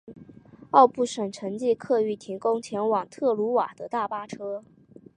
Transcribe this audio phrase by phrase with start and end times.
[0.71, 4.63] 奥布省城际客运提供前往特鲁瓦的大巴车。